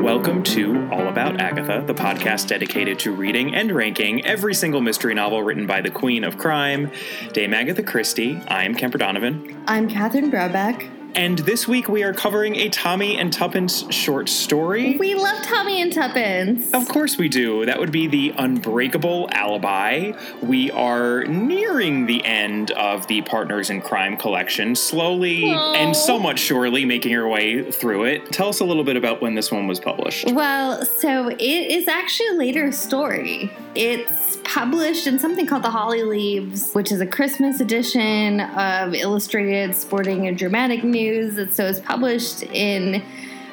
[0.00, 5.14] Welcome to All About Agatha, the podcast dedicated to reading and ranking every single mystery
[5.14, 6.92] novel written by the Queen of Crime,
[7.32, 8.40] Dame Agatha Christie.
[8.46, 9.64] I am Kemper Donovan.
[9.66, 10.97] I'm Catherine Brobeck.
[11.18, 14.96] And this week we are covering a Tommy and Tuppence short story.
[14.98, 16.72] We love Tommy and Tuppence.
[16.72, 17.66] Of course we do.
[17.66, 20.12] That would be the Unbreakable Alibi.
[20.40, 25.74] We are nearing the end of the Partners in Crime collection, slowly Aww.
[25.74, 28.30] and somewhat surely making our way through it.
[28.30, 30.30] Tell us a little bit about when this one was published.
[30.30, 33.52] Well, so it is actually a later story.
[33.74, 39.74] It's published in something called The Holly Leaves, which is a Christmas edition of Illustrated
[39.76, 41.36] Sporting and Dramatic News.
[41.54, 43.02] So it's published in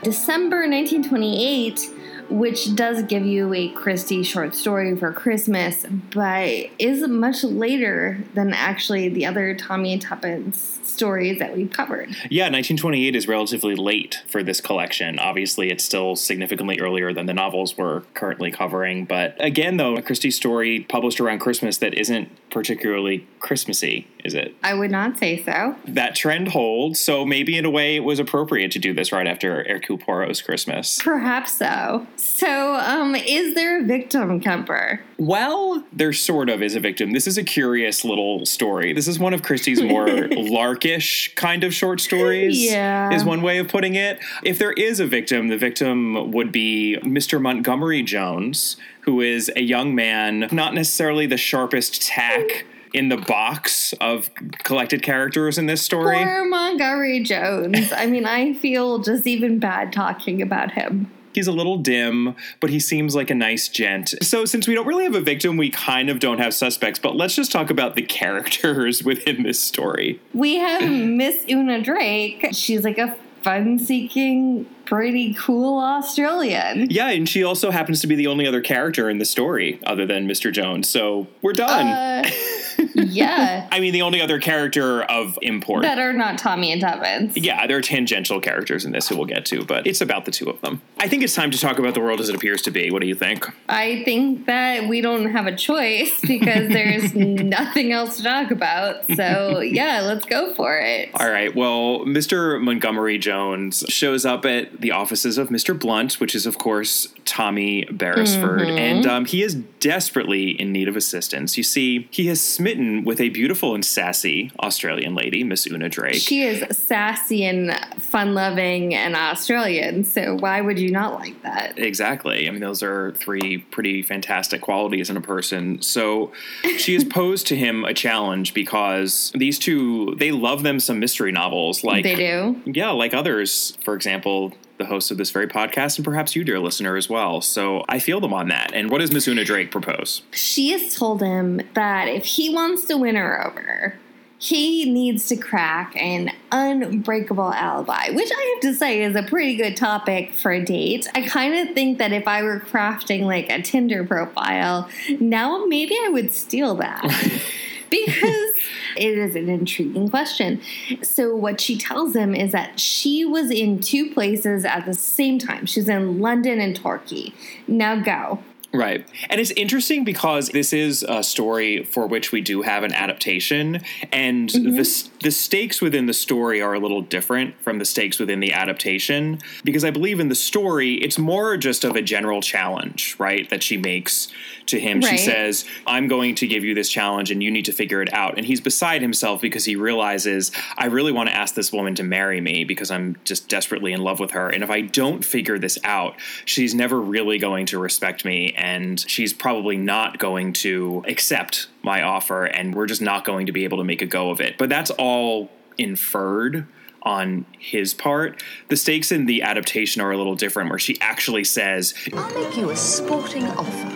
[0.04, 1.92] December 1928
[2.30, 8.54] which does give you a Christie short story for Christmas, but is much later than
[8.54, 12.10] actually the other Tommy and Tuppence stories that we've covered.
[12.30, 15.20] Yeah, 1928 is relatively late for this collection.
[15.20, 19.06] Obviously, it's still significantly earlier than the novels we're currently covering.
[19.06, 24.56] But again, though, a Christie story published around Christmas that isn't particularly Christmassy, is it?
[24.64, 25.76] I would not say so.
[25.86, 29.28] That trend holds, so maybe in a way it was appropriate to do this right
[29.28, 31.00] after Hercule Poirot's Christmas.
[31.02, 32.08] Perhaps so.
[32.18, 35.02] So, um, is there a victim, Kemper?
[35.18, 37.12] Well, there sort of is a victim.
[37.12, 38.94] This is a curious little story.
[38.94, 42.62] This is one of Christie's more larkish kind of short stories.
[42.62, 43.14] Yeah.
[43.14, 44.20] Is one way of putting it.
[44.44, 47.42] If there is a victim, the victim would be Mr.
[47.42, 53.94] Montgomery Jones, who is a young man, not necessarily the sharpest tack in the box
[54.00, 54.30] of
[54.64, 56.16] collected characters in this story.
[56.16, 57.92] Poor Montgomery Jones.
[57.92, 61.12] I mean, I feel just even bad talking about him.
[61.36, 64.14] He's a little dim, but he seems like a nice gent.
[64.22, 67.18] So, since we don't really have a victim, we kind of don't have suspects, but
[67.18, 70.22] let's just talk about the characters within this story.
[70.34, 72.48] We have Miss Una Drake.
[72.54, 76.90] She's like a fun seeking, pretty cool Australian.
[76.90, 80.06] Yeah, and she also happens to be the only other character in the story other
[80.06, 80.54] than Mr.
[80.54, 80.88] Jones.
[80.88, 81.86] So, we're done.
[81.86, 82.30] Uh,
[82.96, 83.68] yeah.
[83.72, 85.84] I mean, the only other character of import.
[85.84, 87.36] that are not Tommy and Tuppence.
[87.38, 90.32] yeah, there are tangential characters in this who we'll get to, but it's about the
[90.32, 90.82] two of them.
[91.00, 92.92] I think it's time to talk about the world as it appears to be.
[92.92, 93.48] What do you think?
[93.70, 99.06] I think that we don't have a choice because there's nothing else to talk about.
[99.16, 101.10] So, yeah, let's go for it.
[101.16, 101.54] All right.
[101.56, 102.62] Well, Mr.
[102.62, 105.78] Montgomery Jones shows up at the offices of Mr.
[105.78, 108.78] Blunt, which is, of course, Tommy Beresford, Mm-hmm.
[108.78, 111.58] and um, he is desperately in need of assistance.
[111.58, 116.16] You see, he has smitten with a beautiful and sassy Australian lady, Miss Una Drake.
[116.16, 117.72] She is sassy and
[118.02, 121.78] fun loving and Australian, so why would you not like that?
[121.78, 122.48] Exactly.
[122.48, 125.80] I mean, those are three pretty fantastic qualities in a person.
[125.84, 126.32] So
[126.78, 131.32] she has posed to him a challenge because these two, they love them some mystery
[131.32, 131.84] novels.
[131.84, 132.60] Like they do.
[132.66, 133.78] Yeah, like others.
[133.84, 137.42] For example, the host of this very podcast, and perhaps you, dear listener, as well.
[137.42, 138.74] So I feel them on that.
[138.74, 140.22] And what does Miss Una Drake propose?
[140.32, 143.96] She has told him that if he wants to win her over,
[144.38, 149.56] he needs to crack an unbreakable alibi, which I have to say is a pretty
[149.56, 151.08] good topic for a date.
[151.16, 155.96] I kind of think that if I were crafting like a Tinder profile, now maybe
[156.04, 157.02] I would steal that.
[157.90, 158.55] because
[158.98, 160.62] it is an intriguing question.
[161.02, 165.40] So, what she tells him is that she was in two places at the same
[165.40, 165.66] time.
[165.66, 167.34] She's in London and Torquay.
[167.68, 168.40] Now go.
[168.76, 169.08] Right.
[169.30, 173.82] And it's interesting because this is a story for which we do have an adaptation,
[174.12, 174.80] and the, mm-hmm.
[174.80, 178.54] s- the stakes within the story are a little different from the stakes within the
[178.54, 179.40] adaptation.
[179.64, 183.50] Because I believe in the story, it's more just of a general challenge, right?
[183.50, 184.28] That she makes
[184.68, 185.02] to him.
[185.02, 188.14] She says, I'm going to give you this challenge and you need to figure it
[188.14, 188.38] out.
[188.38, 192.04] And he's beside himself because he realizes, I really want to ask this woman to
[192.04, 194.50] marry me because I'm just desperately in love with her.
[194.50, 196.16] And if I don't figure this out,
[196.46, 202.02] she's never really going to respect me and she's probably not going to accept my
[202.02, 204.58] offer and we're just not going to be able to make a go of it.
[204.58, 206.68] But that's all inferred
[207.04, 208.42] on his part.
[208.68, 212.58] The stakes in the adaptation are a little different where she actually says, I'll make
[212.58, 213.90] you a sporting offer.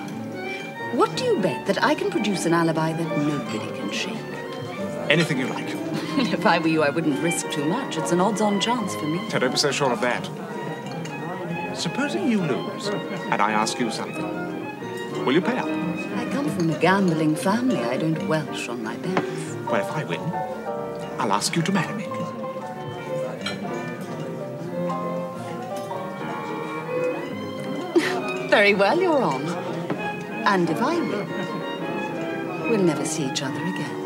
[0.95, 4.15] What do you bet that I can produce an alibi that nobody can shake?
[5.09, 5.65] Anything you like.
[6.33, 7.97] if I were you, I wouldn't risk too much.
[7.97, 9.27] It's an odds-on chance for me.
[9.29, 10.29] So don't be so sure of that.
[11.75, 15.25] Supposing you lose, and I ask you something.
[15.25, 15.67] Will you pay up?
[16.59, 17.77] From a gambling family.
[17.77, 19.55] I don't welsh on my bets.
[19.71, 20.19] Well, if I win,
[21.17, 22.03] I'll ask you to marry me.
[28.49, 29.41] Very well, you're on.
[30.45, 33.98] And if I win, we'll never see each other again.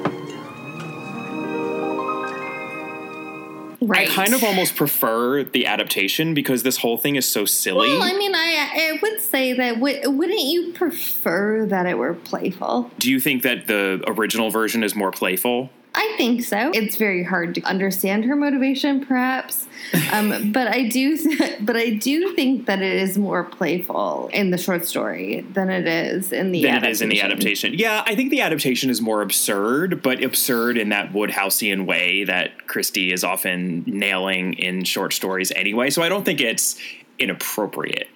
[3.88, 4.10] Right.
[4.10, 7.90] I kind of almost prefer the adaptation because this whole thing is so silly.
[7.90, 12.14] Well, I mean, I, I would say that w- wouldn't you prefer that it were
[12.14, 12.92] playful?
[13.00, 15.70] Do you think that the original version is more playful?
[16.04, 16.72] I think so.
[16.74, 19.68] It's very hard to understand her motivation, perhaps,
[20.12, 21.18] um, but I do.
[21.18, 25.70] Th- but I do think that it is more playful in the short story than
[25.70, 26.90] it is in the than adaptation.
[26.90, 27.74] it is in the adaptation.
[27.74, 32.68] Yeah, I think the adaptation is more absurd, but absurd in that Wodehouseian way that
[32.68, 35.90] Christie is often nailing in short stories anyway.
[35.90, 36.78] So I don't think it's
[37.18, 38.10] inappropriate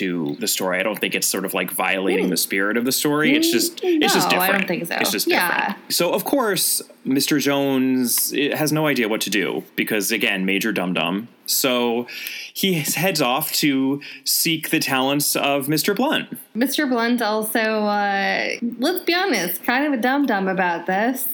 [0.00, 0.78] to the story.
[0.78, 3.34] I don't think it's sort of like violating the spirit of the story.
[3.36, 4.94] It's just it's just No, I don't think so.
[5.00, 5.48] It's just Yeah.
[5.68, 5.92] different.
[5.92, 7.40] So of course, Mr.
[7.40, 11.28] Jones has no idea what to do because again, major dum dum.
[11.46, 12.06] So
[12.54, 15.94] he heads off to seek the talents of Mr.
[15.94, 16.28] Blunt.
[16.56, 16.88] Mr.
[16.88, 18.48] Blunt also, uh,
[18.78, 21.26] let's be honest, kind of a dum dum about this.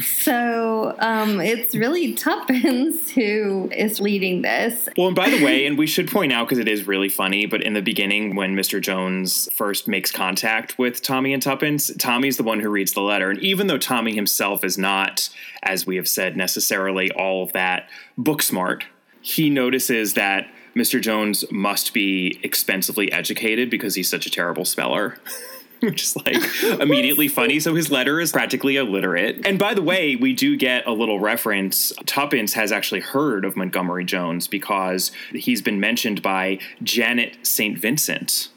[0.00, 4.88] So um, it's really Tuppence who is leading this.
[4.96, 7.46] Well, and by the way, and we should point out because it is really funny,
[7.46, 8.80] but in the beginning, when Mr.
[8.80, 13.30] Jones first makes contact with Tommy and Tuppence, Tommy's the one who reads the letter.
[13.30, 15.28] And even though Tommy himself is not,
[15.62, 17.88] as we have said, necessarily all of that
[18.18, 18.84] book smart,
[19.20, 20.46] he notices that
[20.76, 21.00] Mr.
[21.00, 25.18] Jones must be expensively educated because he's such a terrible speller.
[25.90, 26.36] Which is like
[26.80, 27.60] immediately funny.
[27.60, 29.46] So his letter is practically illiterate.
[29.46, 31.92] And by the way, we do get a little reference.
[32.06, 37.78] Tuppence has actually heard of Montgomery Jones because he's been mentioned by Janet St.
[37.78, 38.48] Vincent.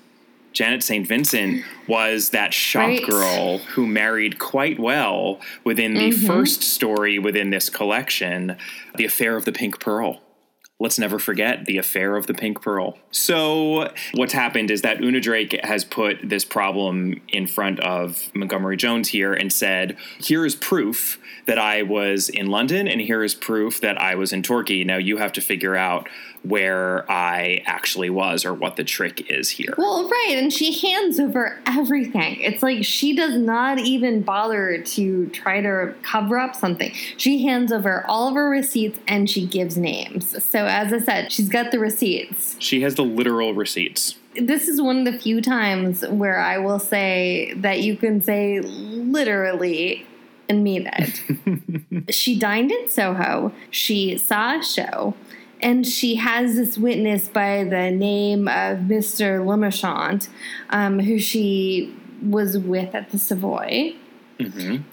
[0.53, 1.06] Janet St.
[1.07, 3.03] Vincent was that shop Right.
[3.06, 8.57] girl who married quite well within the first story within this collection,
[8.95, 10.21] The Affair of the Pink Pearl.
[10.79, 13.00] Let's never forget the affair of the pink pearl.
[13.09, 18.77] So, what's happened is that Una Drake has put this problem in front of Montgomery
[18.77, 23.33] Jones here and said, Here is proof that I was in London, and here is
[23.33, 24.83] proof that I was in Torquay.
[24.83, 26.07] Now, you have to figure out
[26.44, 29.73] where I actually was or what the trick is here.
[29.77, 32.39] Well, right, and she hands over everything.
[32.39, 36.91] It's like she does not even bother to try to cover up something.
[37.18, 40.44] She hands over all of her receipts and she gives names.
[40.44, 42.55] So, as I said, she's got the receipts.
[42.59, 44.15] She has the literal receipts.
[44.35, 48.59] This is one of the few times where I will say that you can say
[48.61, 50.05] literally
[50.49, 52.13] and mean it.
[52.13, 55.15] she dined in Soho, she saw a show,
[55.61, 59.45] and she has this witness by the name of Mr.
[59.45, 60.29] Le Marchant,
[60.69, 63.95] um, who she was with at the Savoy.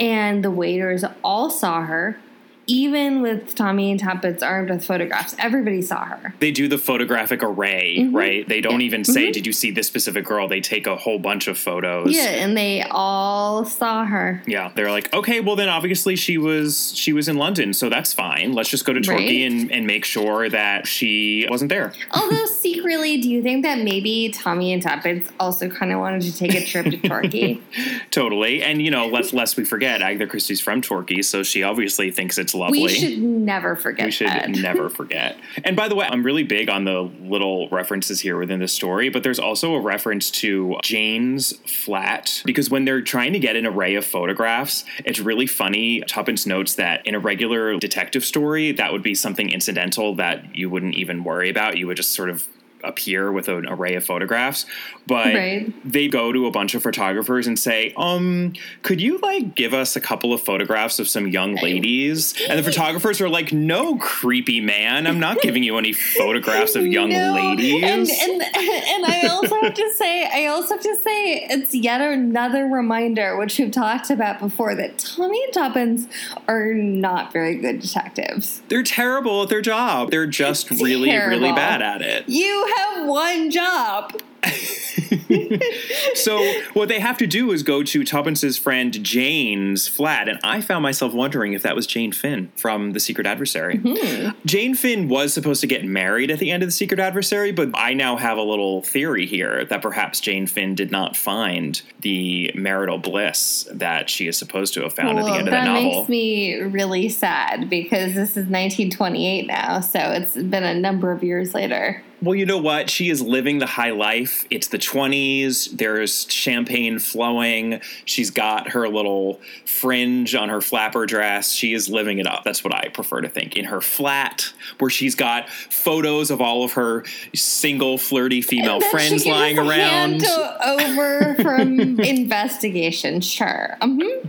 [0.00, 2.19] And the waiters all saw her,
[2.67, 5.35] even with Tommy and Tuppence armed with photographs.
[5.39, 6.35] Everybody saw her.
[6.41, 8.17] They do the photographic array, mm-hmm.
[8.17, 8.49] right?
[8.49, 9.33] They don't even say, mm-hmm.
[9.33, 10.49] Did you see this specific girl?
[10.49, 12.15] They take a whole bunch of photos.
[12.15, 14.43] Yeah, and they all saw her.
[14.47, 18.13] Yeah, they're like, okay, well then obviously she was she was in London, so that's
[18.13, 18.53] fine.
[18.53, 19.53] Let's just go to Torquay Right.
[19.53, 21.93] and, and make sure that she wasn't there.
[22.13, 26.37] Although secretly, do you think that maybe Tommy and Tuppence also kind of wanted to
[26.37, 27.61] take a trip to Torquay?
[28.11, 28.63] Totally.
[28.63, 32.39] And you know, let's lest we forget, Agatha Christie's from Torquay, so she obviously thinks
[32.39, 32.83] it's lovely.
[32.83, 34.49] we should never forget We should that.
[34.62, 35.37] never forget.
[35.65, 39.09] And by the way, I'm really big on the little references here within the story,
[39.09, 43.67] but there's also a reference to Jane's flat because when they're trying to get an
[43.67, 46.01] array of photographs, it's really funny.
[46.03, 50.71] Tuppence notes that in a regular detective story, that would be something incidental that you
[50.71, 51.77] wouldn't even worry about.
[51.77, 52.46] You would just sort of
[52.84, 54.67] appear with an array of photographs
[55.06, 55.72] but Right.
[55.84, 59.96] they go to a bunch of photographers and say um could you like give us
[59.96, 62.34] a couple of photographs of some young ladies?
[62.48, 65.06] And the photographers are like no creepy man.
[65.06, 69.60] I'm not giving you any photographs of young No, ladies And, and and I also
[69.60, 74.10] have to say, I also have to say, it's yet another reminder, which we've talked
[74.10, 76.06] about before, that Tommy and Tuppence
[76.48, 78.62] are not very good detectives.
[78.69, 80.10] they're terrible at their job.
[80.10, 81.55] They're just really really Terrible.
[81.55, 82.29] bad at it.
[82.29, 84.13] You have one job.
[86.15, 86.43] so
[86.75, 90.83] what they have to do is go to Tuppence's friend Jane's flat, and I found
[90.83, 93.79] myself wondering if that was Jane Finn from The Secret Adversary.
[93.79, 94.31] Hmm.
[94.45, 97.71] Jane Finn was supposed to get married at the end of The Secret Adversary, but
[97.75, 102.53] I now have a little theory here that perhaps Jane Finn did not find the
[102.55, 105.91] marital bliss that she is supposed to have found at the end of the novel.
[105.91, 111.13] that makes me really sad because this is 1928 now, so it's been a number
[111.13, 112.03] of years later.
[112.25, 112.89] Well, you know what?
[112.89, 114.47] She is living the high life.
[114.49, 115.77] It's the 20s.
[115.77, 117.83] There's champagne flowing.
[118.07, 121.53] She's got her little fringe on her flapper dress.
[121.53, 122.43] She is living it up.
[122.43, 123.57] That's what I prefer to think.
[123.57, 127.05] In her flat, where she's got photos of all of her
[127.35, 130.25] single, flirty female friends lying around.
[130.65, 133.77] over from investigation, sure.
[133.83, 134.29] hmm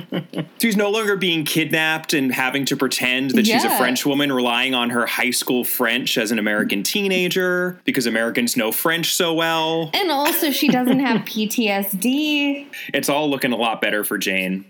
[0.60, 3.78] She's no longer being kidnapped and having to pretend that she's a Yeah.
[3.78, 8.72] French woman, relying on her high school French as an American teenager because Americans know
[8.72, 9.90] French so well.
[9.94, 12.66] And also, she doesn't have PTSD.
[12.94, 14.64] It's all looking a lot better for Jane.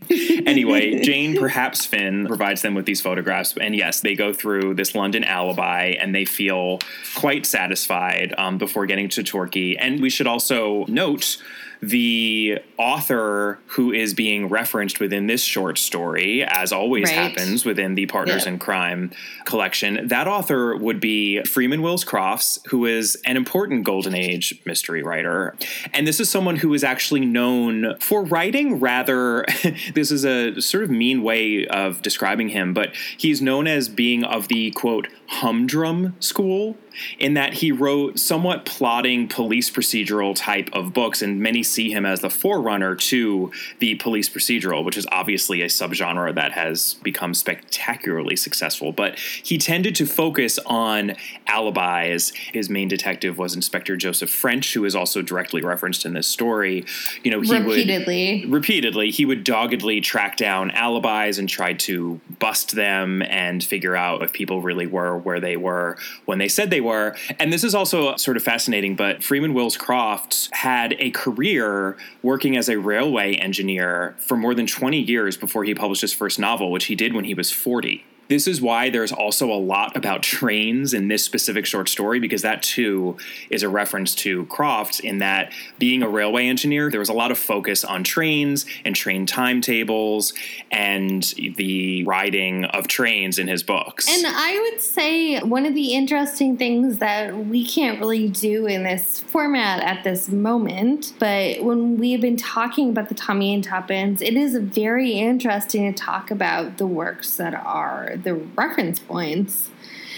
[0.46, 3.54] Anyway, Jane, perhaps Finn, provides them with these photographs.
[3.56, 6.78] And yes, they go through this London alibi and they feel
[7.14, 9.76] quite satisfied um, before getting to Torquay.
[9.76, 11.36] And we should also note
[11.82, 17.14] the author who is being referenced within this short story, as always Right.
[17.34, 18.52] happens within the Partners Yeah.
[18.52, 19.10] in Crime
[19.44, 20.06] collection.
[20.06, 25.56] That author would be Freeman Wills Crofts, who is an important Golden Age mystery writer.
[25.92, 29.44] And this is someone who is actually known for writing rather,
[29.94, 34.22] this is a sort of mean way of describing him, but he's known as being
[34.22, 36.76] of the quote, humdrum school.
[37.18, 42.04] In that he wrote somewhat plotting police procedural type of books, and many see him
[42.04, 47.32] as the forerunner to the police procedural, which is obviously a subgenre that has become
[47.32, 48.92] spectacularly successful.
[48.92, 51.14] But he tended to focus on
[51.46, 52.34] alibis.
[52.52, 56.84] His main detective was Inspector Joseph French, who is also directly referenced in this story.
[57.22, 58.44] You know, he would Repeatedly.
[58.46, 64.22] repeatedly he would doggedly track down alibis and try to bust them and figure out
[64.22, 67.16] if people really were where they were when they said they were.
[67.38, 72.56] And this is also sort of fascinating but freeman wills crofts had a career working
[72.56, 76.70] as a railway engineer for more than 20 years before he published his first novel
[76.70, 80.22] which he did when he was 40 this is why there's also a lot about
[80.22, 83.16] trains in this specific short story because that too
[83.50, 87.30] is a reference to Crofts in that being a railway engineer, there was a lot
[87.30, 90.32] of focus on trains and train timetables
[90.70, 94.08] and the riding of trains in his books.
[94.08, 98.82] And I would say one of the interesting things that we can't really do in
[98.82, 103.62] this format at this moment, but when we have been talking about the Tommy and
[103.62, 109.70] Tuppence, it is very interesting to talk about the works that are the reference points.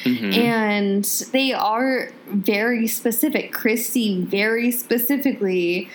[0.05, 0.33] Mm-hmm.
[0.33, 3.53] And they are very specific.
[3.53, 5.89] Christie very specifically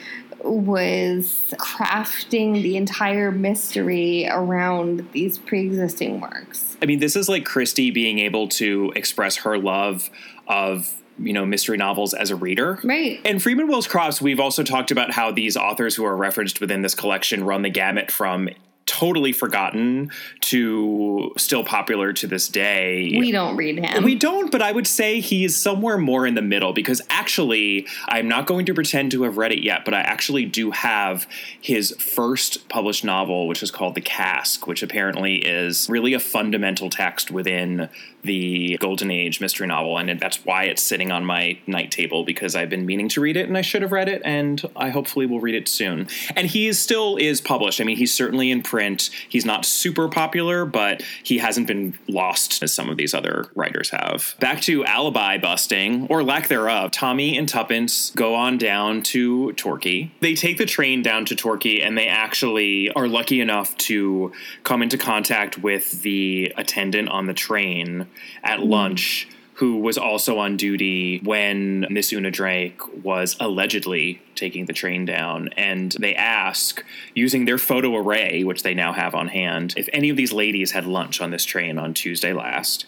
[0.44, 6.78] was crafting the entire mystery around these pre-existing works.
[6.82, 10.10] I mean, this is like Christie being able to express her love
[10.48, 13.20] of you know mystery novels as a reader Right.
[13.26, 16.82] and freeman wills crofts we've also talked about how these authors who are referenced within
[16.82, 18.48] this collection run the gamut from
[18.90, 24.04] totally forgotten to still popular to this day We don't read him.
[24.04, 28.28] we don't, but I would say he's somewhere more in the middle because actually, I'm
[28.28, 31.28] not going to pretend to have read it yet, but I actually do have
[31.62, 36.90] his first published novel, which is called The Cask, which apparently is really a fundamental
[36.90, 37.90] text within
[38.24, 39.98] the Golden Age mystery novel.
[39.98, 43.38] And that's why it's sitting on my night table because I've been meaning to read
[43.38, 46.08] it and I should have read it, and I hopefully will read it soon.
[46.36, 47.80] And he is still is published.
[47.82, 49.10] I mean, he's certainly in print.
[49.28, 53.90] He's not super popular, but he hasn't been lost as some of these other writers
[53.90, 54.36] have.
[54.40, 60.12] Back to alibi busting, or lack thereof, Tommy and Tuppence go on down to Torquay.
[60.22, 64.32] They take the train down to Torquay and they actually are lucky enough to
[64.64, 68.08] come into contact with the attendant on the train
[68.44, 69.28] at lunch
[69.60, 75.50] who was also on duty when Miss Una Drake was allegedly taking the train down.
[75.58, 76.82] And they ask,
[77.14, 80.72] using their photo array, which they now have on hand, if any of these ladies
[80.72, 82.86] had lunch on this train on Tuesday last.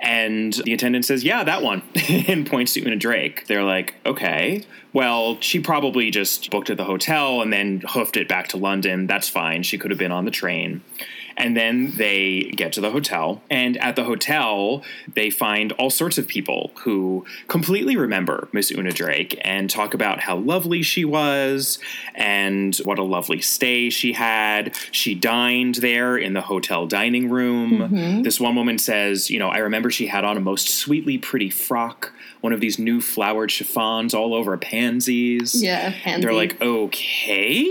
[0.00, 3.48] And the attendant says, Yeah, that one, and points to Una Drake.
[3.48, 4.62] They're like, Okay,
[4.92, 9.08] well, she probably just booked at the hotel and then hoofed it back to London.
[9.08, 9.64] That's fine.
[9.64, 10.82] She could have been on the train.
[11.42, 13.42] And then they get to the hotel.
[13.50, 18.92] And at the hotel, they find all sorts of people who completely remember Miss Una
[18.92, 21.80] Drake and talk about how lovely she was
[22.14, 24.76] and what a lovely stay she had.
[24.92, 27.78] She dined there in the hotel dining room.
[27.78, 28.22] Mm-hmm.
[28.22, 31.50] This one woman says, You know, I remember she had on a most sweetly pretty
[31.50, 35.60] frock, one of these new flowered chiffons all over pansies.
[35.60, 36.22] Yeah, pansy.
[36.22, 37.68] They're like, okay.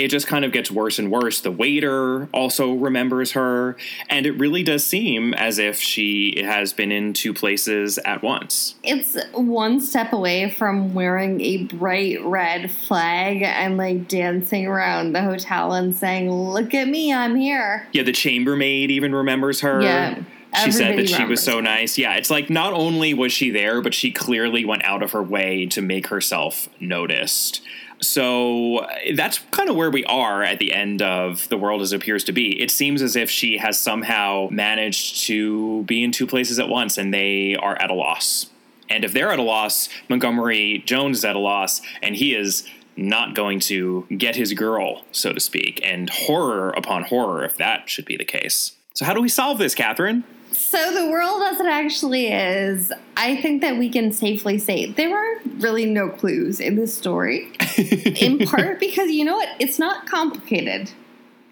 [0.00, 1.40] It just kind of gets worse and worse.
[1.40, 3.76] The waiter also remembers her,
[4.08, 8.76] and it really does seem as if she has been in two places at once.
[8.82, 15.22] it's one step away from wearing a bright red flag and like dancing around the
[15.22, 19.82] hotel and saying, "Look at me, I'm here." Yeah, the chambermaid even remembers her.
[19.82, 20.22] Yeah,
[20.64, 21.98] She said that she was so nice.
[21.98, 25.22] Yeah, it's like not only was she there, but she clearly went out of her
[25.22, 27.60] way to make herself noticed.
[28.02, 31.92] So uh, that's kind of where we are at the end of The World as
[31.92, 32.60] It Appears to Be.
[32.60, 36.96] It seems as if she has somehow managed to be in two places at once
[36.96, 38.46] and they are at a loss.
[38.88, 42.66] And if they're at a loss, Montgomery Jones is at a loss, and he is
[42.96, 47.88] not going to get his girl, so to speak, and horror upon horror if that
[47.88, 48.72] should be the case.
[48.94, 50.24] So, how do we solve this, Catherine?
[50.52, 55.16] So the world as it actually is, I think that we can safely say there
[55.16, 57.52] are really no clues in this story.
[57.76, 59.48] in part because you know what?
[59.58, 60.90] It's not complicated.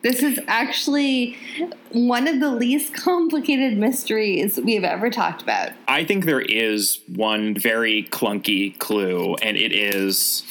[0.02, 1.36] This is actually
[1.90, 5.72] one of the least complicated mysteries we have ever talked about.
[5.88, 10.44] I think there is one very clunky clue, and it is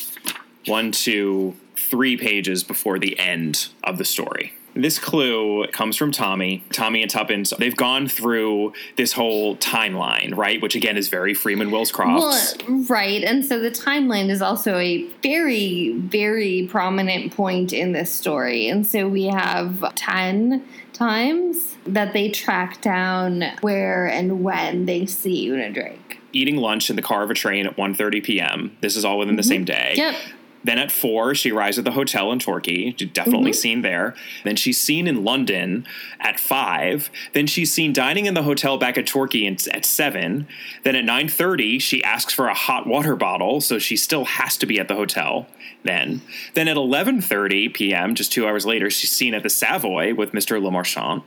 [0.65, 4.53] one, two, three pages before the end of the story.
[4.81, 6.63] This clue comes from Tommy.
[6.71, 10.61] Tommy and Tuppence, they've gone through this whole timeline, right?
[10.61, 12.55] Which again is very Freeman Wills Crofts.
[12.67, 13.23] Well, right.
[13.23, 18.69] And so the timeline is also a very, very prominent point in this story.
[18.69, 25.47] And so we have 10 times that they track down where and when they see
[25.47, 26.19] Una Drake.
[26.33, 28.77] Eating lunch in the car of a train at 1.30 p.m.
[28.81, 29.49] This is all within the mm-hmm.
[29.49, 29.93] same day.
[29.95, 30.15] Yep.
[30.63, 32.91] Then at four, she arrives at the hotel in Torquay.
[32.91, 33.57] Definitely mm-hmm.
[33.57, 34.15] seen there.
[34.43, 35.85] Then she's seen in London
[36.19, 37.09] at five.
[37.33, 40.47] Then she's seen dining in the hotel back at Torquay in- at seven.
[40.83, 44.57] Then at nine thirty, she asks for a hot water bottle, so she still has
[44.57, 45.47] to be at the hotel.
[45.83, 46.21] Then,
[46.53, 50.33] then at eleven thirty p.m., just two hours later, she's seen at the Savoy with
[50.33, 51.23] Mister Le Marchant.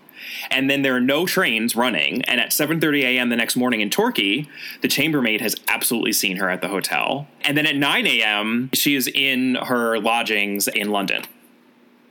[0.51, 2.23] And then there are no trains running.
[2.23, 3.29] And at 7:30 a.m.
[3.29, 4.47] the next morning in Torquay,
[4.81, 7.27] the chambermaid has absolutely seen her at the hotel.
[7.45, 11.25] And then at 9 a.m., she is in her lodgings in London.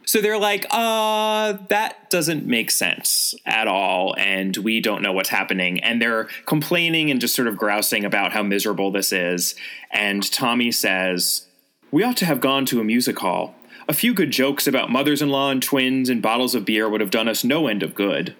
[0.09, 4.15] So they're like, uh, that doesn't make sense at all.
[4.17, 5.79] And we don't know what's happening.
[5.81, 9.53] And they're complaining and just sort of grousing about how miserable this is.
[9.91, 11.45] And Tommy says,
[11.91, 13.53] We ought to have gone to a music hall.
[13.89, 17.01] A few good jokes about mothers in law and twins and bottles of beer would
[17.01, 18.35] have done us no end of good.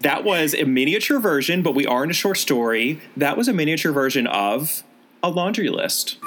[0.00, 3.00] That was a miniature version, but we are in a short story.
[3.16, 4.82] That was a miniature version of
[5.22, 6.18] a laundry list.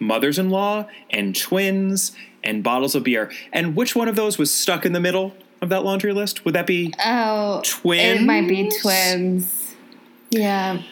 [0.00, 2.12] Mothers in law and twins
[2.44, 3.30] and bottles of beer.
[3.52, 6.44] And which one of those was stuck in the middle of that laundry list?
[6.44, 8.20] Would that be Oh, twins?
[8.20, 9.74] It might be twins.
[10.30, 10.82] Yeah.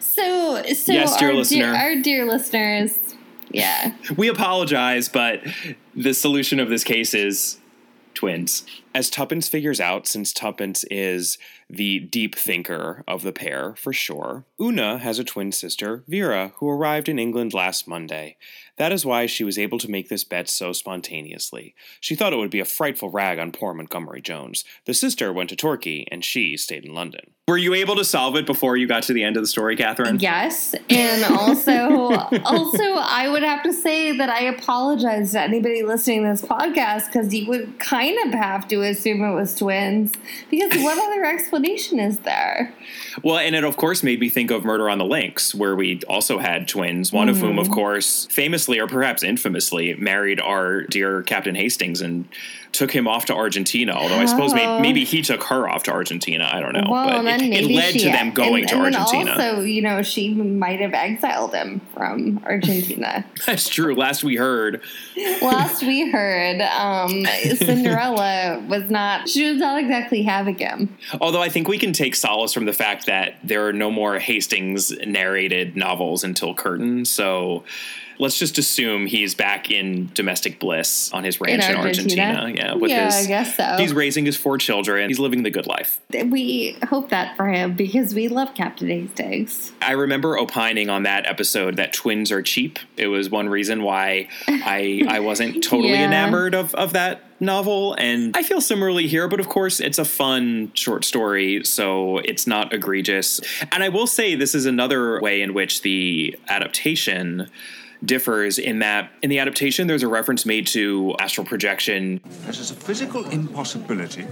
[0.00, 1.72] So, so Yes, dear our, listener.
[1.72, 2.96] dear, our dear listeners,
[3.54, 3.94] yeah.
[4.16, 5.42] We apologize, but
[5.94, 7.58] the solution of this case is
[8.14, 8.64] twins.
[8.94, 11.36] As Tuppence figures out, since Tuppence is
[11.68, 16.68] the deep thinker of the pair, for sure, Una has a twin sister, Vera, who
[16.70, 18.36] arrived in England last Monday.
[18.76, 21.74] That is why she was able to make this bet so spontaneously.
[22.00, 24.64] She thought it would be a frightful rag on poor Montgomery Jones.
[24.84, 27.30] The sister went to Torquay, and she stayed in London.
[27.46, 29.76] Were you able to solve it before you got to the end of the story,
[29.76, 30.18] Catherine?
[30.18, 32.10] Yes, and also,
[32.44, 37.06] also, I would have to say that I apologize to anybody listening to this podcast
[37.06, 40.12] because you would kind of have to assume it was twins
[40.50, 42.72] because what other explanation is there?
[43.22, 46.00] Well, and it of course made me think of Murder on the Links, where we
[46.08, 47.74] also had twins, one of whom, of mm-hmm.
[47.74, 52.28] course, famously or perhaps infamously, married our dear Captain Hastings and
[52.74, 53.92] took him off to Argentina.
[53.92, 54.80] Although I suppose may- Oh.
[54.80, 56.50] maybe he took her off to Argentina.
[56.52, 56.84] I don't know.
[56.88, 59.30] Well, but then it, it led to them going and, to and Argentina.
[59.32, 63.24] also, you know, she might have exiled him from Argentina.
[63.46, 63.94] That's true.
[63.94, 64.82] Last we heard,
[65.42, 67.24] Last we heard, um,
[67.56, 69.28] Cinderella was not.
[69.28, 70.96] She was not exactly having him.
[71.20, 74.18] although I think we can take solace from the fact that there are no more
[74.18, 77.04] Hastings narrated novels until Curtain.
[77.04, 77.64] So.
[78.18, 82.22] Let's just assume he's back in domestic bliss on his ranch in, Argentina?
[82.40, 82.52] Argentina.
[82.54, 83.76] Yeah, with Yeah, his, I guess so.
[83.78, 85.08] He's raising his four children.
[85.10, 86.00] He's living the good life.
[86.12, 89.72] We hope that for him because we love Captain Hastings.
[89.82, 92.78] I remember opining on that episode that twins are cheap.
[92.96, 96.06] It was one reason why I I wasn't totally Yeah.
[96.06, 97.94] enamored of, of that novel.
[97.94, 102.46] And I feel similarly here, but of course it's a fun short story, so it's
[102.46, 103.40] not egregious.
[103.72, 107.50] And I will say this is another way in which the adaptation
[108.04, 112.70] differs in that in the adaptation there's a reference made to astral projection It is
[112.70, 114.22] a physical impossibility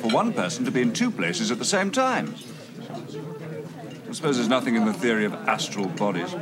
[0.00, 2.34] for one person to be in two places at the same time.
[4.08, 6.34] I suppose there's nothing in the theory of astral bodies.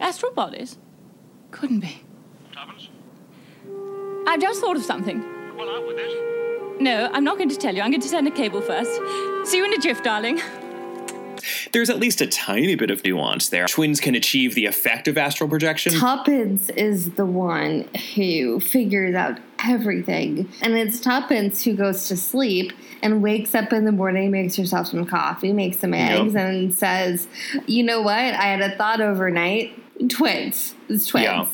[0.00, 0.76] Astral bodies?
[1.50, 2.02] Couldn't be.
[4.26, 5.22] I've just thought of something.
[5.56, 6.80] Well, out with it.
[6.80, 7.82] No, I'm not going to tell you.
[7.82, 8.90] I'm going to send a cable first.
[9.48, 10.40] See you in a jiff, darling.
[11.72, 15.16] There's at least a tiny bit of nuance there twins can achieve the effect of
[15.18, 20.48] astral projection Tuppence is the one who figures out everything.
[20.62, 24.88] And it's Tuppence who goes to sleep and wakes up in the morning, makes herself
[24.88, 26.42] some coffee, makes some eggs, Yep.
[26.48, 27.26] and says,
[27.66, 28.12] You know what?
[28.18, 29.72] I had a thought overnight.
[30.08, 30.74] Twins.
[30.88, 31.24] It's twins.
[31.24, 31.46] Yeah.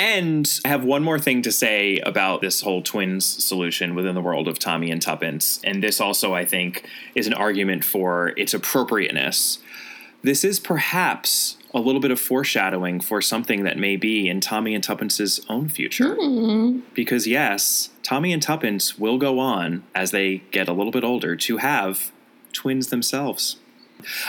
[0.00, 4.22] And I have one more thing to say about this whole twins solution within the
[4.22, 5.60] world of Tommy and Tuppence.
[5.62, 9.58] And this also, I think, is an argument for its appropriateness.
[10.22, 14.74] this is perhaps a little bit of foreshadowing for something that may be in Tommy
[14.74, 16.16] and Tuppence's own future.
[16.18, 16.80] Hmm.
[16.94, 21.36] Because, yes, Tommy and Tuppence will go on as they get a little bit older
[21.36, 22.10] to have
[22.54, 23.56] twins themselves.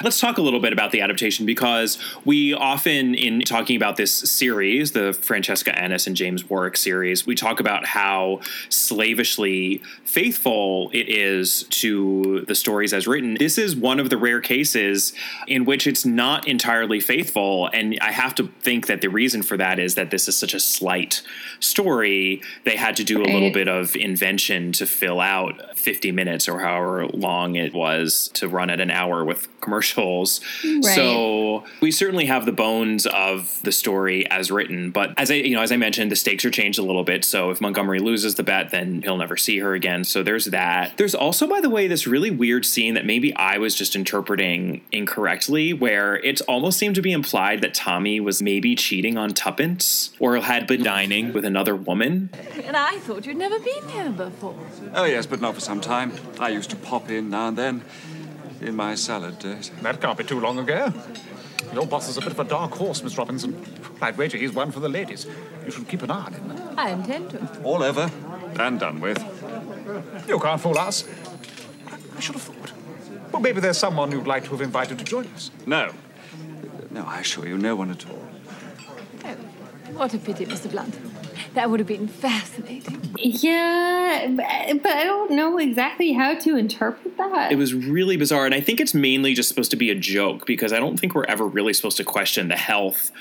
[0.03, 4.11] Let's talk a little bit about the adaptation because we often, in talking about this
[4.11, 11.07] series, the Francesca Annis and James Warwick series, we talk about how slavishly faithful it
[11.09, 13.35] is to the stories as written.
[13.35, 15.13] This is one of the rare cases
[15.47, 17.69] in which it's not entirely faithful.
[17.73, 20.53] And I have to think that the reason for that is that this is such
[20.53, 21.21] a slight
[21.59, 22.41] story.
[22.65, 26.59] They had to do a little bit of invention to fill out 50 minutes or
[26.59, 30.41] however long it was to run at an hour with commercials.
[30.81, 35.55] So we certainly have the bones of the story as written, but as I you
[35.55, 37.23] know as I mentioned, the stakes are changed a little bit.
[37.23, 40.03] So if Montgomery loses the bet, then he'll never see her again.
[40.03, 40.97] So there's that.
[40.97, 44.81] There's also, by the way, this really weird scene that maybe I was just interpreting
[44.91, 50.11] incorrectly, where it almost seemed to be implied that Tommy was maybe cheating on Tuppence
[50.19, 52.29] or had been dining with another woman.
[52.63, 54.55] And I thought you'd never been here before.
[54.93, 56.13] Oh, yes, but not for some time.
[56.39, 57.83] I used to pop in now and then
[58.61, 59.71] in my salad uh, days.
[59.81, 60.93] That can't be too long ago.
[61.73, 63.65] Your boss is a bit of a dark horse, Miss Robinson.
[64.01, 65.25] I'd wager he's one for the ladies.
[65.65, 66.73] You should keep an eye on him.
[66.77, 67.63] I intend to.
[67.63, 68.09] All over
[68.59, 69.19] and done with.
[70.27, 71.07] You can't fool us.
[71.87, 72.73] I, I should have thought.
[73.31, 75.51] Well, maybe there's someone you'd like to have invited to join us.
[75.65, 75.91] No.
[76.89, 78.27] No, I assure you, no one at all.
[79.23, 79.35] Oh,
[79.93, 80.69] what a pity, Mr.
[80.69, 81.10] Blunt.
[81.53, 83.13] That would have been fascinating.
[83.17, 87.51] Yeah, but, but I don't know exactly how to interpret that.
[87.51, 90.45] It was really bizarre, and I think it's mainly just supposed to be a joke
[90.45, 93.11] because I don't think we're ever really supposed to question the health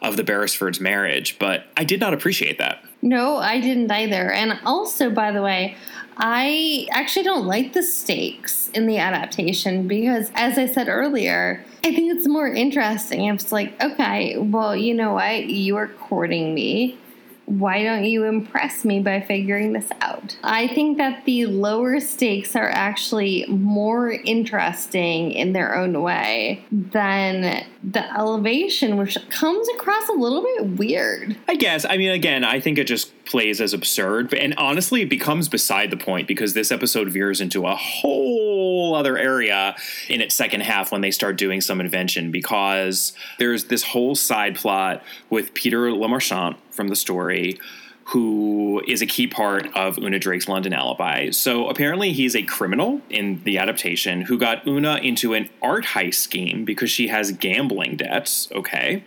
[0.00, 1.38] of the Beresfords' marriage.
[1.38, 2.84] But I did not appreciate that.
[3.02, 4.30] No, I didn't either.
[4.30, 5.76] And also, by the way,
[6.16, 11.94] I actually don't like the stakes in the adaptation because, as I said earlier, I
[11.94, 13.24] think it's more interesting.
[13.24, 15.46] if It's like, okay, well, you know what?
[15.46, 16.98] You are courting me.
[17.46, 20.36] Why don't you impress me by figuring this out?
[20.42, 27.64] I think that the lower stakes are actually more interesting in their own way than
[27.84, 31.36] the elevation, which comes across a little bit weird.
[31.48, 31.84] I guess.
[31.84, 34.32] I mean, again, I think it just plays as absurd.
[34.34, 39.18] And honestly, it becomes beside the point because this episode veers into a whole other
[39.18, 39.74] area
[40.08, 44.56] in its second half when they start doing some invention because there's this whole side
[44.56, 47.58] plot with Peter Le Marchant from the story
[48.06, 51.30] who is a key part of Una Drake's London alibi.
[51.30, 56.14] So apparently he's a criminal in the adaptation who got Una into an art heist
[56.14, 59.04] scheme because she has gambling debts, okay?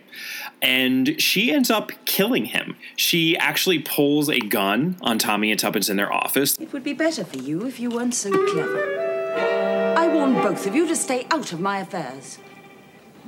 [0.62, 2.76] And she ends up killing him.
[2.96, 6.56] She actually pulls a gun on Tommy and Tuppence in their office.
[6.58, 9.94] It would be better for you if you weren't so clever.
[9.96, 12.38] I warn both of you to stay out of my affairs.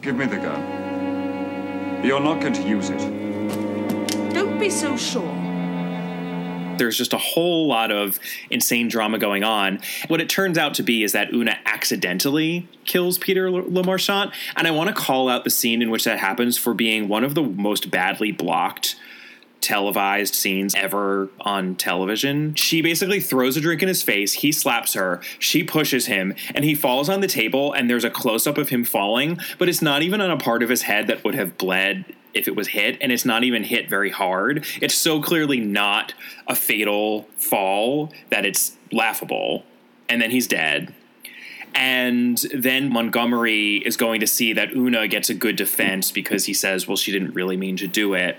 [0.01, 2.05] Give me the gun.
[2.05, 2.99] You're not going to use it.
[4.33, 5.38] Don't be so sure.
[6.79, 8.19] There's just a whole lot of
[8.51, 9.81] insane drama going on.
[10.09, 13.99] What it turns out to be is that Una accidentally kills Peter Le
[14.57, 17.25] and I want to call out the scene in which that happens for being one
[17.25, 18.97] of the most badly blocked
[19.61, 22.55] televised scenes ever on television.
[22.55, 26.65] She basically throws a drink in his face, he slaps her, she pushes him, and
[26.65, 29.83] he falls on the table and there's a close up of him falling, but it's
[29.83, 32.05] not even on a part of his head that would have bled
[32.39, 34.65] if it was hit and it's not even hit very hard.
[34.81, 36.15] It's so clearly not
[36.47, 39.65] a fatal fall that it's laughable.
[40.09, 40.95] And then he's dead.
[41.75, 46.55] And then Montgomery is going to see that Una gets a good defense because he
[46.55, 48.37] says, well, she didn't really mean to do it.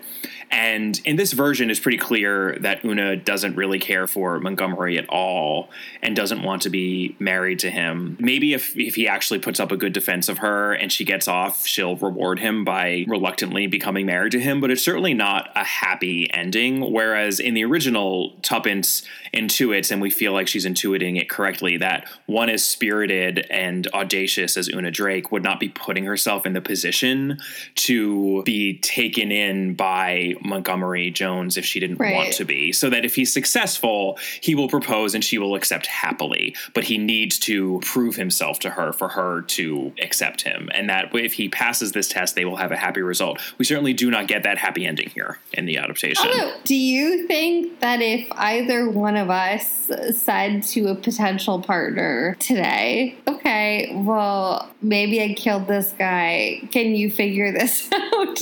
[0.52, 5.08] And in this version, it's pretty clear that Una doesn't really care for Montgomery at
[5.08, 5.70] all
[6.02, 8.18] and doesn't want to be married to him.
[8.20, 11.28] Maybe if, if he actually puts up a good defense of her and she gets
[11.28, 14.60] off, she'll reward him by reluctantly becoming married to him.
[14.60, 16.92] But it's certainly not a happy ending.
[16.92, 22.08] Whereas in the original, Tuppence intuits, and we feel like she's intuiting it correctly, that
[22.26, 26.62] one as spirited and audacious as Una Drake would not be putting herself in the
[26.62, 27.40] position
[27.76, 32.16] to be taken in by Montgomery Jones if she didn't Right.
[32.16, 32.72] want to be.
[32.72, 36.56] So that if he's successful, he will propose and she will accept happily.
[36.74, 40.70] But he needs to prove himself to her for her to accept him.
[40.74, 43.40] And that if he passes this test, they will have a happy result.
[43.58, 46.26] We certainly do not get that happy ending here in the adaptation.
[46.28, 52.36] Although, do you think that if either one of us said to a potential partner
[52.40, 58.40] today, okay, well, maybe I killed this guy, can you figure this out?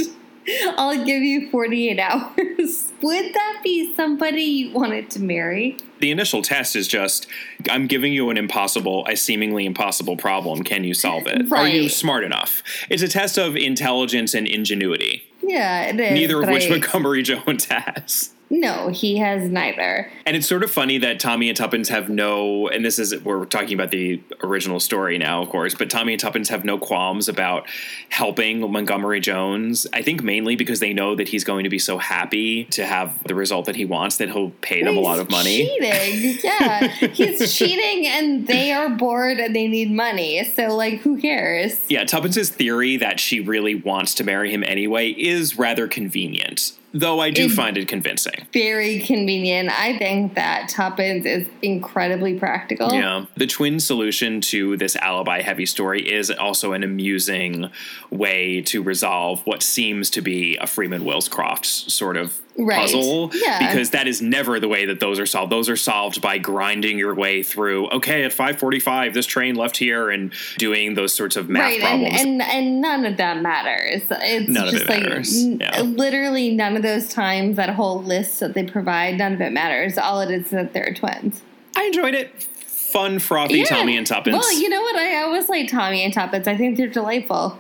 [0.77, 2.91] I'll give you 48 hours.
[3.01, 5.77] would that be somebody you wanted to marry?
[5.99, 7.27] The initial test is just
[7.69, 10.63] I'm giving you an impossible, a seemingly impossible problem.
[10.63, 11.51] Can you solve it?
[11.51, 12.63] Are you smart enough?
[12.89, 16.13] It's a test of intelligence and ingenuity, Yeah, it is.
[16.13, 18.33] neither of but which Montgomery Jones has.
[18.49, 20.09] No, he has neither.
[20.25, 23.45] And it's sort of funny that Tommy and Tuppence have no, and this is, we're
[23.45, 27.27] talking about the original story now, of course, but Tommy and Tuppence have no qualms
[27.27, 27.67] about
[28.09, 29.85] helping Montgomery Jones.
[29.93, 33.21] I think mainly because they know that he's going to be so happy to have
[33.25, 35.67] the result that he wants that he'll pay them a lot of money.
[35.67, 40.43] Cheating, yeah, he's cheating, and they are bored and they need money.
[40.43, 41.79] So, like, who cares?
[41.89, 47.19] Yeah, Tuppence's theory that she really wants to marry him anyway is rather convenient, though
[47.19, 48.47] I do find it convincing.
[48.51, 49.69] Very convenient.
[49.69, 52.91] I think that Tuppence is incredibly practical.
[52.91, 53.25] Yeah.
[53.35, 57.69] The twin solution to this alibi heavy story is also an amusing
[58.09, 62.79] way to resolve what seems to be a Freeman Wills Crofts sort of Right.
[62.81, 63.29] puzzle.
[63.35, 63.67] Yeah.
[63.67, 65.51] Because that is never the way that those are solved.
[65.51, 70.09] Those are solved by grinding your way through, okay, at 545, this train left here
[70.09, 72.21] and doing those sorts of math right, and, problems.
[72.21, 74.01] and and none of that matters.
[74.09, 75.81] It's None of just it like matters, n- yeah.
[75.81, 79.97] literally none of those times that whole list that they provide, none of it matters.
[79.97, 81.41] All it is is that they're twins.
[81.75, 82.31] I enjoyed it.
[82.41, 83.65] Fun, frothy Yeah.
[83.65, 84.35] Tommy and Tuppence.
[84.37, 84.95] Well, you know what?
[84.95, 86.47] I always like Tommy and Tuppence.
[86.47, 87.57] I think they're delightful.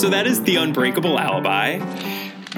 [0.00, 1.78] So that is The Unbreakable Alibi.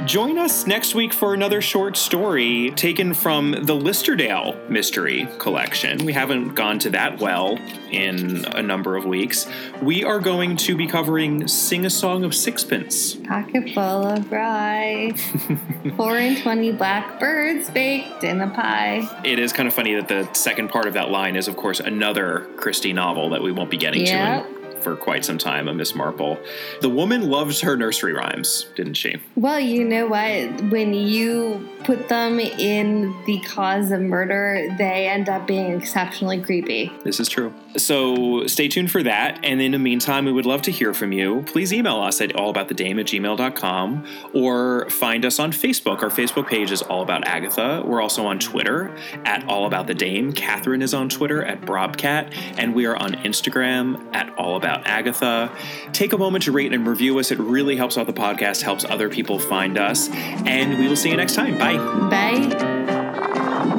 [0.04, 6.04] Join us next week for another short story taken from the Listerdale Mystery Collection.
[6.06, 7.58] We haven't gone to that well
[7.90, 9.48] in a number of weeks.
[9.82, 13.16] We are going to be covering Sing a Song of Sixpence.
[13.16, 15.10] Pocket full of rye.
[15.96, 19.20] Four and twenty blackbirds baked in a pie.
[19.24, 21.80] It is kind of funny that the second part of that line is, of course,
[21.80, 24.44] another Christie novel that we won't be getting Yep.
[24.44, 26.38] to in, for quite some time, a Miss Marple.
[26.80, 29.16] The woman loves her nursery rhymes, didn't she?
[29.36, 30.62] Well, you know what?
[30.70, 36.92] When you put them in the cause of murder, they end up being exceptionally creepy.
[37.04, 37.52] This is true.
[37.76, 39.40] So stay tuned for that.
[39.44, 41.42] And in the meantime, we would love to hear from you.
[41.46, 46.02] Please email us at allaboutthedame at gmail.com or find us on Facebook.
[46.02, 47.82] Our Facebook page is All About Agatha.
[47.84, 50.32] We're also on Twitter at All About the Dame.
[50.32, 52.34] Catherine is on Twitter at Brobcat.
[52.58, 55.50] And we are on Instagram at All About Agatha.
[55.92, 57.30] Take a moment to rate and review us.
[57.30, 60.10] It really helps out the podcast, helps other people find us.
[60.10, 61.56] And we will see you next time.
[61.78, 62.08] Bye.
[62.10, 63.78] Bye.